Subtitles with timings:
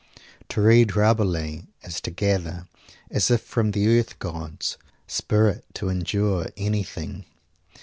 [0.49, 2.67] To read Rabelais is to gather,
[3.11, 7.25] as if from the earth gods, spirit to endure anything.